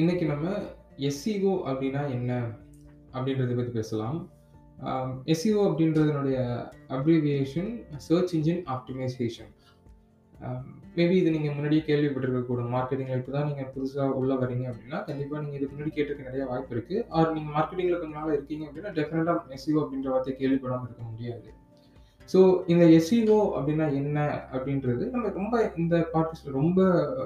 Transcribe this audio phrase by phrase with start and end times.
[0.00, 0.46] இன்னைக்கு நம்ம
[1.08, 2.30] எஸ்சிஓ அப்படின்னா என்ன?
[3.16, 4.16] அப்படின்றத பற்றி பேசலாம்.
[5.32, 6.38] SEO அப்படின்றதுனுடைய
[6.96, 7.68] abbreviation
[8.06, 9.52] search engine optimisation.
[10.96, 12.72] Maybe இது நீங்கள் முன்னாடியே கேள்விப்பட்டிருக்கக்கூடும்.
[12.76, 16.74] மார்க்கெட்டிங்கில் இப்போ தான் நீங்கள் புதுசாக உள்ளே வரீங்க அப்படின்னா, கண்டிப்பாக நீங்கள் இதுக்கு முன்னாடி கேட்டிருக்க நிறைய வாய்ப்பு
[16.76, 21.48] இருக்குது ஆர் நீங்கள் மார்க்கெட்டிங்கில் கொஞ்ச நாள் இருக்கீங்க அப்படின்னா, டெஃபினட்டாக எஸ்சிஓ அப்படின்ற வார்த்தை கேள்விப்படாமல் இருக்க முடியாது.
[22.32, 22.40] ஸோ
[22.72, 24.18] இந்த எஸ்சிஓ அப்படின்னா என்ன?
[24.52, 26.80] அப்படின்றது நம்ம ரொம்ப இந்த பாட்காஸ்ட்ல ரொம்ப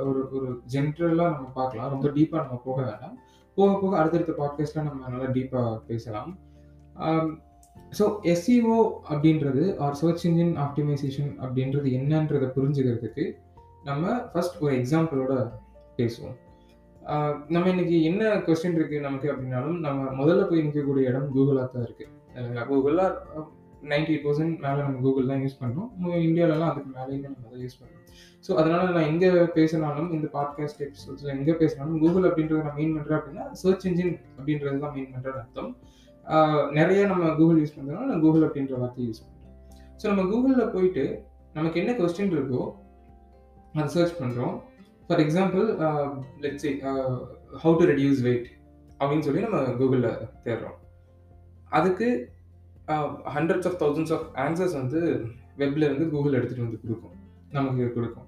[0.08, 1.92] ஒரு ஒரு ஜென்ரலாக நம்ம பார்க்கலாம்.
[1.94, 3.14] ரொம்ப டீப்பாக நம்ம போக வேண்டாம்.
[3.58, 6.32] போக போக அடுத்தடுத்த பாட்காஸ்ட்ல நம்ம நல்லா டீப்பாக பேசலாம்.
[7.98, 8.78] ஸோ எஸ்சிஓ
[9.12, 13.24] அப்படின்றது ஆர் சர்ச் இன்ஜின் ஆப்டிமைசேஷன் அப்படின்றது என்னன்றதை புரிஞ்சுக்கிறதுக்கு,
[13.84, 15.34] நம்ம ஃபர்ஸ்ட் ஒரு எக்ஸாம்பிளோட
[15.98, 16.36] பேசுவோம்.
[17.54, 22.06] நம்ம இன்னைக்கு என்ன கொஸ்டின் இருக்கு நமக்கு அப்படின்னாலும், நம்ம முதல்ல போய் நிற்கக்கூடிய இடம் கூகுளாக தான் இருக்கு.
[22.70, 23.44] கூகுளாக
[23.90, 27.58] நைன்டி அ 98% மேல நம்ம கூகுள் தான் யூஸ் பண்ணுறோம் இந்தியாவிலலாம் இந்தியாலலாம் அதுக்கு மேலேயுமே நம்ம அதை
[27.64, 28.04] யூஸ் பண்ணுறோம்
[28.46, 33.18] ஸோ அதனால நான் எங்கே பேசினாலும், இந்த பாட்காஸ்ட் எபிசோட்ஸில் எங்கே பேசினாலும், கூகுள் அப்படின்றத நான் மீன் பண்ணுறேன்
[33.18, 35.70] அப்படின்னா, சர்ச் இன்ஜின் அப்படின்றது தான் மீன் பண்றேன்னு அர்த்தம்.
[36.70, 39.54] நிறைய நம்ம கூகுள் யூஸ் பண்ணுறதுனால நான் கூகுள் அப்படின்ற வார்த்தைய யூஸ் பண்ணுறேன்
[40.02, 42.62] ஸோ நம்ம கூகுளில் போயிட்டு, நமக்கு என்ன கொஸ்டின் இருக்கோ,
[43.74, 44.54] அதை சர்ச் பண்ணுறோம்
[45.06, 45.66] for example
[46.40, 46.72] let's say
[47.64, 48.48] how to reduce weight
[49.00, 50.10] அப்படின்னு சொல்லி நம்ம கூகுளில்
[50.44, 50.76] தேடுறோம்.
[51.68, 52.08] அதுக்கு
[53.36, 55.00] hundreds of thousands of answers வந்து
[55.60, 57.16] வெப்ல இருந்து கூகுள் எடுத்துகிட்டு வந்து கொடுக்கும்
[57.56, 58.26] நமக்கு கொடுக்கும்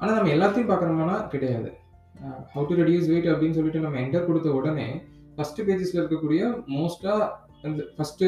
[0.00, 1.70] ஆனால் நம்ம எல்லாத்தையும் பார்க்குறோம்னா கிடையாது.
[2.54, 4.86] ஹவு டு ரெடியூஸ் வெயிட் அப்படின்னு சொல்லிட்டு நம்ம என்டர் கொடுத்த உடனே,
[5.36, 6.42] ஃபஸ்ட்டு பேஜஸில் இருக்கக்கூடிய
[6.76, 7.28] மோஸ்ட்டாக
[7.66, 8.26] அந்த ஃபஸ்ட்டு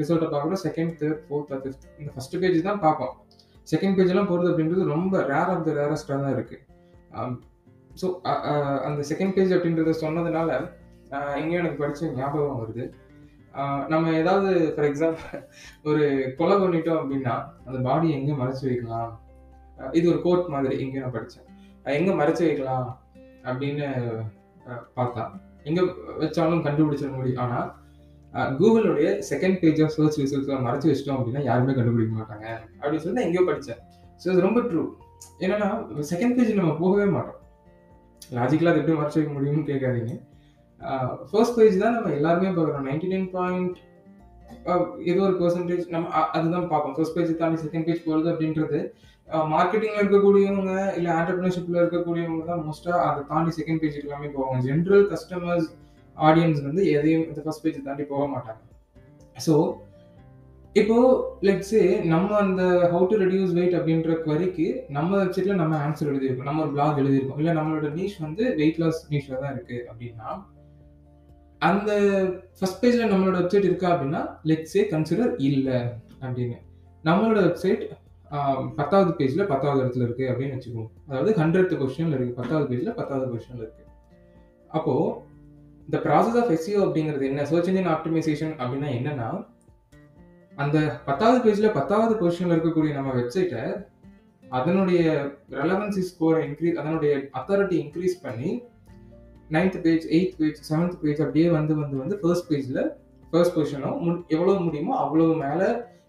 [0.00, 0.60] ரிசல்ட்டை பார்க்குறோம்.
[0.64, 3.14] 2ண்ட், 3ர்ட், 4த் ஆர் 5த் இந்த ஃபஸ்ட்டு பேஜ் தான் பார்ப்போம்.
[3.72, 6.64] செகண்ட் பேஜ்லாம் போகிறது அப்படின்றது ரொம்ப ரேர் ஆஃப் த ரேரஸ்டாக தான் இருக்குது
[8.00, 8.06] ஸோ
[8.88, 10.50] அந்த செகண்ட் பேஜ் அப்படின்றத சொன்னதுனால,
[11.40, 12.84] எங்கேயும் எனக்கு படித்த ஞாபகம் வருது.
[13.88, 15.44] நம்ம ஏதாவது ஃபார் எக்ஸாம்பிள்
[15.84, 19.20] ஒரு கொலை பண்ணிட்டோம் அப்படின்னா, அந்த பாடி எங்க மறைச்சு வைக்கலாம்?
[19.92, 21.44] இது ஒரு கோட் மாதிரி எங்கேயோ நான் படித்தேன்
[21.84, 23.00] எங்க மறைச்சு வைக்கலாம்?
[23.42, 24.22] அப்படின்னு
[24.96, 25.80] பார்த்தா, எங்க
[26.20, 27.42] வச்சாலும் கண்டுபிடிச்சிட முடியும்.
[27.42, 27.80] ஆனா,
[28.34, 32.46] கூகுளுடைய செகண்ட் பேஜ் ஆஃப் சர்ச் ரிசல்ட்ஸ்ல மறைச்சு வச்சிட்டோம் அப்படின்னா, யாருமே கண்டுபிடிக்க மாட்டாங்க.
[32.82, 33.76] அப்படின்னு சொல்லி நான் எங்கேயோ படித்தேன்
[34.24, 34.88] ஸோ இது ரொம்ப ட்ரூ.
[35.40, 37.34] என்னன்னா செகண்ட் பேஜ் நம்ம போகவே மாட்டோம்.
[38.30, 40.20] லாஜிக்கலாக அது எப்படி மறைச்சு வைக்க முடியும்னு கேட்காதீங்க.
[41.30, 42.86] ஃபர்ஸ்ட் பேஜ் தான் நம்ம எல்லாருமே பார்க்குறோம்.
[42.90, 43.76] 99 பாயிண்ட்
[45.10, 46.94] ஏதோ ஒரு பெர்சன்டேஜ் நம்ம அதுதான் பார்ப்போம்.
[46.96, 48.78] ஃபர்ஸ்ட் பேஜ் தாண்டி செகண்ட் பேஜ் போகிறது அப்படின்றது,
[49.28, 54.58] மார்க்கெட்டிங்கில் மார்க்கெட்டிங்ல இருக்கக்கூடியவங்க, இல்லை ஆண்டர்பிரினர்ஷிப்பில் இருக்கக்கூடியவங்க தான் மோஸ்ட்டாக அதை தாண்டி செகண்ட் பேஜ் எல்லாமே போவாங்க.
[54.68, 55.68] ஜென்ரல் கஸ்டமர்ஸ்
[56.28, 58.62] ஆடியன்ஸ் வந்து எதையும் இந்த ஃபர்ஸ்ட் பேஜ் தாண்டி போக மாட்டாங்க.
[59.46, 59.54] ஸோ
[60.80, 60.96] இப்போ
[61.46, 62.62] லெட்ஸே நம்ம அந்த
[62.92, 64.66] ஹவு டு ரெடியூஸ் வெயிட் அப்படின்ற குவரிக்கு
[64.96, 66.48] நம்ம வெப்சைட்ல நம்ம ஆன்சர் எழுதியிருக்கோம்.
[66.50, 67.40] நம்ம ஒரு பிளாக் எழுதியிருக்கோம்.
[67.42, 70.28] இல்லை நம்மளோட நீஷ் வந்து வெயிட் லாஸ் நீஷாக தான் இருக்குது அப்படின்னா,
[71.62, 71.90] அந்த
[72.58, 74.20] ஃபர்ஸ்ட் பேஜில் நம்மளோட வெப்சைட் இருக்கா அப்படின்னா,
[74.50, 75.78] லெட்ஸ் கன்சிடர் இல்லை
[76.24, 76.58] அப்படின்னு.
[77.04, 77.82] நம்மளோட வெப்சைட்
[78.78, 82.38] பத்தாவது பேஜில் பத்தாவது இடத்துல இருக்குது அப்படின்னு வச்சுக்கோங்க அதாவது 100த் பொசிஷன்ல இருக்கு.
[82.40, 83.84] 10வது பேஜ்ல 10வது பொசிஷன்ல இருக்கு.
[84.70, 84.94] அப்போ
[85.88, 87.44] இந்த ப்ராசஸ் ஆஃப் எஸ்சிஓ அப்படிங்கிறது என்ன?
[87.50, 89.28] சர்ச் இன்ஜின் ஆப்டிமைசேஷன் அப்படின்னா என்னன்னா,
[90.58, 93.62] அந்த 10வது பேஜ்ல 10வது பொசிஷன்ல இருக்கக்கூடிய நம்ம வெப்சைட்டை
[94.44, 95.02] அதனுடைய
[95.60, 98.50] ரெலவன்சி ஸ்கோரை இன்க்ரீஸ் அதனுடைய அத்தாரிட்டி இன்க்ரீஸ் பண்ணி
[99.54, 102.82] ninth page, eighth page, seventh page அப்படியே வந்து வந்து வந்து ஃபர்ஸ்ட் பேஜில்
[103.30, 105.68] ஃபர்ஸ்ட் பொசிஷனோ மு எவ்வளோ முடியுமோ அவ்வளோ மேலே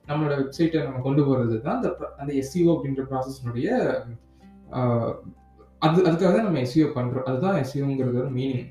[0.09, 1.89] நம்மளோட வெப்சைட்டை நம்ம கொண்டு போகிறது தான் அந்த
[2.21, 3.69] அந்த எஸ்சிஓ அப்படின்ற ப்ராசஸ்னுடைய
[5.85, 7.57] அது அதுக்காக தான் நம்ம எஸ்சிஓ பண்ணுறோம் அதுதான்
[8.23, 8.67] ஒரு meaning.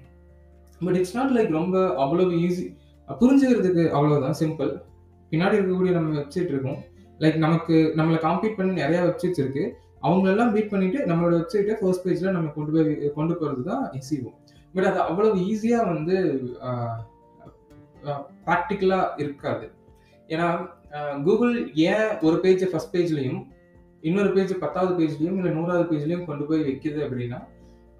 [0.81, 2.65] But it's not like ரொம்ப அவ்வளவு ஈஸி.
[3.09, 4.73] புரிஞ்சுக்கிறதுக்கு அவ்வளோதான் சிம்பிள்.
[5.31, 6.81] பின்னாடி இருக்கக்கூடிய நம்ம வெப்சைட் இருக்கும்.
[7.23, 9.73] லைக் நமக்கு நம்மளை காம்பீட் பண்ணி நிறையா வெப்சைட்ஸ் இருக்குது
[10.07, 14.31] அவங்களெல்லாம் பீட் பண்ணிவிட்டு நம்மளோட வெப்சைட்டை ஃபர்ஸ்ட் பேஜில் நம்ம கொண்டு போய் கொண்டு போகிறது தான் எஸ்சிஓ.
[14.75, 16.17] பட் அது அவ்வளவு ஈஸியாக வந்து
[18.47, 19.71] ப்ராக்டிக்கலாக இருக்காது.
[20.29, 20.49] ஏன்னா,
[21.23, 23.47] கூகுள் ஏன் ஒரு பேஜ் ஃபஸ்ட் பேஜ்லையும்
[24.01, 27.39] இன்னொரு பேஜ் பத்தாவது பேஜ்லேயும் இல்லை நூறாவது பேஜ்லேயும் கொண்டு போய் வைக்கிது அப்படின்னா,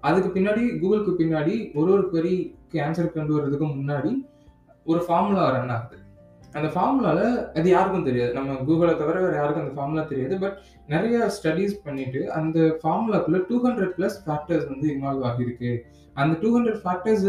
[0.01, 4.13] அதுக்கு பின்னாடி கூகுளுக்கு பின்னாடி ஒரு ஒரு பெரிய ஆன்சர் கொண்டு வரதுக்கு முன்னாடி,
[4.85, 5.97] ஒரு ஃபார்முலா ரன் ஆகுது.
[6.57, 7.19] அந்த ஃபார்முலால
[7.59, 8.31] அது யாருக்கும் தெரியாது.
[8.37, 10.35] நம்ம கூகுளை தவிர வேற யாருக்கும் அந்த ஃபார்முலா தெரியாது.
[10.43, 10.55] பட்
[10.93, 15.71] நிறைய ஸ்டடீஸ் பண்ணிட்டு, அந்த ஃபார்முலாக்குள்ள 200 பிளஸ் ஃபேக்டர்ஸ் வந்து இன்வால்வ் ஆகியிருக்கு.
[16.21, 17.27] அந்த 200 ஃபேக்டர்ஸ்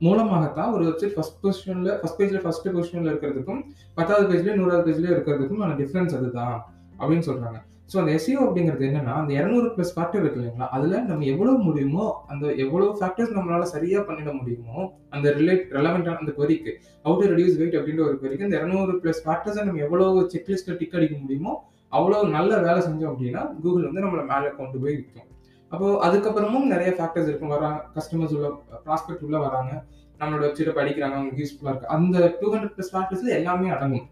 [0.00, 3.60] மூலமாக தான் ஒரு வெப்சைட் ஃபர்ஸ்ட் பொசிஷன்ல ஃபர்ஸ்ட் பேஜ்ல ஃபர்ஸ்ட் பொசிஷன்ல இருக்கிறதுக்கும்,
[3.98, 6.56] 10வது பேஜ்லயும் 100வது பேஜ்லயும் இருக்கிறதுக்குமான டிஃபரன்ஸ் அதுதான்
[7.00, 7.58] அப்படின்னு சொல்றாங்க.
[7.94, 10.68] ஸோ அந்த எஸ்இஓ அப்படிங்கிறது என்னன்னா, அந்த இரநூறு ப்ளஸ் ஃபேக்டர் இருக்கு இல்லைங்களா?
[10.68, 16.32] அதில் நம்ம எவ்வளோ முடியுமோ, அந்த எவ்வளோ ஃபேக்டர்ஸ் நம்மளால சரியாக பண்ணிட முடியுமோ, அந்த ரிலேட் ரெலவெண்டான அந்த
[16.32, 20.94] கொரிக்கு ஹவ் டூ வெயிட் அப்படின்ற ஒரு கொரிக்கு அந்த இரநூறு ப்ளஸ் ஃபேக்டர்ஸை நம்ம எவ்வளோ செக் டிக்
[20.94, 25.30] அடிக்க முடியுமோ, அவ்வளோ நல்ல வேலை செஞ்சோம் அப்படின்னா, கூகுள் வந்து நம்மளை மேலே கொண்டு போய் விற்கும்
[25.68, 27.48] அப்போ அதுக்கப்புறமும் நிறைய ஃபேக்டர்ஸ் இருக்கும்.
[27.48, 29.84] வராங்க கஸ்டமர்ஸ் உள்ள ப்ராஸ்பெக்ட் உள்ள வராங்க.
[30.20, 31.12] நம்மளோட வெப்சைட்ட படிக்கிறாங்க.
[31.12, 31.86] அவங்களுக்கு யூஸ்ஃபுல்லாக இருக்கு.
[31.86, 34.08] அந்த டூ ஹண்ட்ரட் ப்ளஸ் ஃபேக்டர்ஸ்ல எல்லாமே அடங்கும்.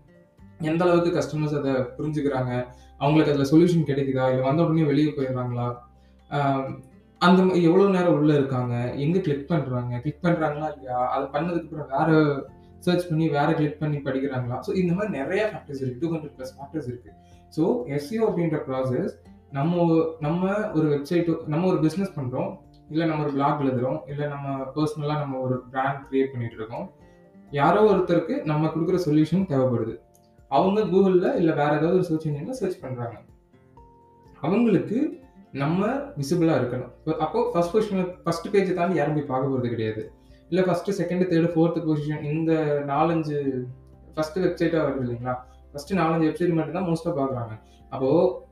[0.68, 2.52] எந்த அளவுக்கு கஸ்டமர்ஸ் அதை புரிஞ்சுக்கிறாங்க?
[3.02, 4.24] அவங்களுக்கு அதில் சொல்யூஷன் கிடைக்குதா?
[4.32, 5.68] இல்லை வந்த உடனே வெளியே போயிடுறாங்களா?
[7.26, 8.74] அந்த எவ்வளோ நேரம் உள்ளே இருக்காங்க?
[9.04, 10.98] எங்கே கிளிக் பண்ணுறாங்க கிளிக் பண்ணுறாங்களா இல்லையா?
[11.14, 12.10] அதை பண்ணதுக்கப்புறம் வேற
[12.86, 14.58] சர்ச் பண்ணி வேற கிளிக் பண்ணி படிக்கிறாங்களா?
[14.66, 16.00] ஸோ இந்த மாதிரி நிறைய ஃபேக்டர்ஸ் இருக்கு.
[16.04, 17.16] 200 பிளஸ் ஃபேக்டர்ஸ் இருக்குது
[17.56, 17.62] ஸோ
[17.96, 19.12] எஸ்சிஓ அப்படின்ற ப்ராசஸ்
[19.58, 19.84] நம்ம
[20.26, 22.50] நம்ம ஒரு வெப்சைட்டோ நம்ம ஒரு பிஸ்னஸ் பண்ணுறோம்
[22.92, 26.86] இல்லை நம்ம ஒரு பிளாக் எழுதுகிறோம் இல்லை நம்ம பர்சனலாக நம்ம ஒரு பிராண்ட் க்ரியேட் பண்ணிகிட்ருக்கோம் இருக்கோம்.
[27.60, 29.94] யாரோ ஒருத்தருக்கு நம்ம கொடுக்குற சொல்யூஷன் தேவைப்படுது.
[30.56, 33.16] அவங்க கூகுளில் இல்லை வேறு ஏதாவது ஒரு சர்ச் இன்ஜினில் சர்ச் பண்ணுறாங்க
[34.46, 34.98] அவங்களுக்கு
[35.62, 35.86] நம்ம
[36.18, 36.90] விசிபிளாக இருக்கணும்.
[37.24, 40.02] அப்போ ஃபர்ஸ்ட் பொசிஷனில் ஃபர்ஸ்ட் பேஜை தாண்டி யாரும் போய் பார்க்க போகிறது கிடையாது.
[40.50, 42.52] இல்லை first second, third fourth position இந்த
[42.92, 43.38] நாலஞ்சு
[44.14, 45.34] ஃபஸ்ட்டு வெப்சைட்டாக வருது இல்லைங்களா?
[45.72, 47.54] ஃபஸ்ட்டு நாலஞ்சு வெப்சைட் மட்டும் தான் மோஸ்ட்டாக பார்க்குறாங்க.
[47.94, 48.48] அப்போது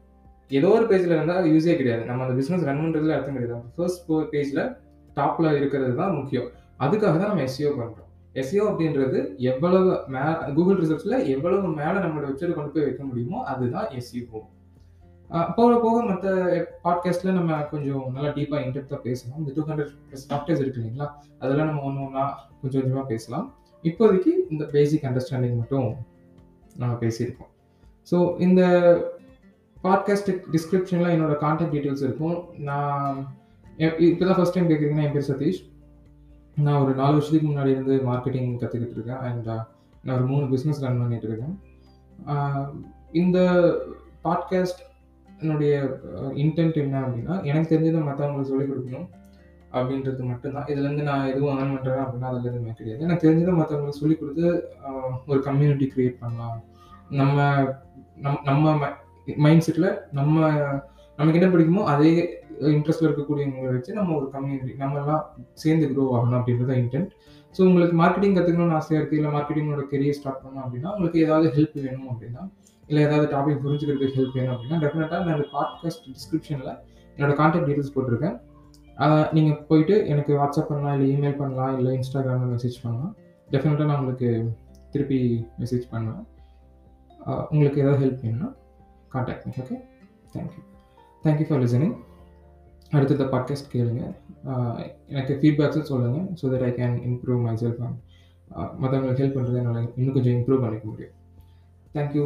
[0.58, 2.02] ஏதோ ஒரு பேஜில் இருந்தால் யூஸே கிடையாது.
[2.10, 3.72] நம்ம அந்த பிஸ்னஸ் ரன் பண்ணுறதுல அர்த்தம் கிடையாது.
[3.78, 4.62] ஃபர்ஸ்ட் பேஜில்
[5.18, 6.48] டாப்பில் இருக்கிறது தான் முக்கியம்.
[6.84, 8.07] அதுக்காக தான் நம்ம எஸ்இஓ பண்ணுறோம்
[8.38, 10.19] எஸ்இஓ அப்படின்றது எவ்வளவு மே
[10.55, 14.40] கூகுள் ரிசல்ட்ஸ்ல எவ்வளவு மேலே நம்மளோட வெப்சைட்ட கொண்டு போய் வைக்க முடியுமோ அதுதான் எஸ்இஓ.
[15.56, 16.26] போக போக மற்ற
[16.85, 19.38] பாட்காஸ்ட்ல நம்ம கொஞ்சம் நல்லா டீப்பாக இன் பேசலாம்.
[19.38, 21.08] இந்த 200 பிளஸ் ஃபேக்டர்ஸ் இருக்கு இல்லைங்களா?
[21.38, 23.55] அதெல்லாம் நம்ம ஒன்று ஒன்றா கொஞ்சம் கொஞ்சமாக பேசலாம்.
[23.82, 25.94] இப்போதைக்கு இந்த பேசிக் அண்டர்ஸ்டாண்டிங் மட்டும்
[26.76, 27.50] நம்ம பேசியிருக்கோம்.
[28.11, 28.62] ஸோ இந்த
[29.85, 32.44] பாட்காஸ்ட் டிஸ்கிரிப்ஷனில் என்னோட கான்டாக்ட் டீட்டெயில்ஸ் இருக்கும்.
[32.58, 33.37] நான்
[33.76, 35.61] எ தான் ஃபர்ஸ்ட் டைம் கேட்குறீங்கன்னா என் பேர் சதீஷ்.
[36.64, 39.22] நான் ஒரு நாலு வருஷத்துக்கு முன்னாடி இருந்து மார்க்கெட்டிங் கற்றுக்கிட்டு இருக்கேன்.
[39.26, 39.58] அண்ட் uh,
[40.02, 41.55] நான் ஒரு மூணு பிஸ்னஸ் ரன் பண்ணிட்டு இருக்கேன்.
[43.12, 43.38] இந்த
[44.25, 44.82] பாட்காஸ்ட்
[45.40, 45.75] என்னுடைய
[46.19, 49.08] uh, இன்டென்ட் என்ன அப்படின்னா, எனக்கு தெரிஞ்சதை மற்றவங்களுக்கு சொல்லிக் கொடுக்கணும்
[49.72, 53.02] அப்படின்றது மட்டும்தான் இதுலேருந்து நான் எதுவும் ஏர்ன் பண்ணுறேன் அப்படின்னா அதில் எதுவுமே கிடையாது.
[53.02, 54.46] எனக்கு தெரிஞ்சதை மற்றவங்களுக்கு சொல்லிக் கொடுத்து
[55.26, 56.58] ஒரு கம்யூனிட்டி க்ரியேட் பண்ணலாம்.
[57.11, 57.38] நம்ம
[58.16, 58.88] நம் நம்ம
[59.37, 60.46] மைண்ட் செட்டில் நம்ம
[61.18, 62.12] நமக்கு என்ன பிடிக்குமோ அதே
[62.76, 65.24] இன்ட்ரெஸ்ட்ல இருக்கக்கூடியவங்களை வச்சு நம்ம ஒரு கம்யூனிட்டி நம்மலாம்
[65.62, 67.10] சேர்ந்து க்ரோ ஆகணும் அப்படின்றது இன்டென்ட்.
[67.54, 71.76] ஸோ உங்களுக்கு மார்க்கெட்டிங் கற்றுக்கணும்னு ஆசையாக இருக்குது இல்லை மார்க்கெட்டிங்கோட கெரியர் ஸ்டார்ட் பண்ணணும் அப்படின்னா, உங்களுக்கு ஏதாவது ஹெல்ப்
[71.86, 72.42] வேணும் அப்படின்னா,
[72.88, 76.72] இல்லை ஏதாவது டாபிக் புரிஞ்சுக்கிறதுக்கு ஹெல்ப் வேணும் அப்படின்னா, டெஃபினட்டாக நான் பாட்காஸ்ட் டிஸ்கிரிப்ஷனில்
[77.16, 78.36] என்னோட கான்டாக்ட் டீட்டெயில்ஸ் போட்டிருக்கேன்.
[79.36, 83.12] நீங்கள் போயிட்டு எனக்கு வாட்ஸ்அப் பண்ணலாம், இல்லை இமெயில் பண்ணலாம், இல்லை இன்ஸ்டாகிராமில் மெசேஜ் பண்ணலாம்.
[83.52, 84.30] டெஃபினட்டாக நான் உங்களுக்கு
[84.94, 85.20] திருப்பி
[85.62, 86.24] மெசேஜ் பண்ணுவேன்.
[87.52, 88.50] உங்களுக்கு ஏதாவது ஹெல்ப் வேணும்னா
[89.14, 89.78] contact okay.
[90.34, 90.56] Thank
[91.24, 91.94] thank you thank you for listening.
[92.90, 94.02] அடுத்தது பாட்காஸ்ட் கேளுங்க.
[95.06, 97.98] எனக்கு ஃபீட்பேக்ஸும் சொல்லுங்கள் so that I can improve myself and
[98.82, 101.16] மற்றவங்களுக்கு ஹெல்ப் பண்ணுறது என்னால் இன்னும் கொஞ்சம் இம்ப்ரூவ் பண்ணிக்க முடியும்.
[101.94, 102.24] Thank you.